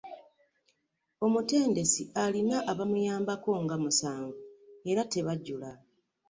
Omutendesi 1.25 2.03
alina 2.23 2.57
abamuyambako 2.71 3.51
nga 3.63 3.75
musavu 3.83 4.33
era 4.91 5.01
tebajula. 5.11 5.71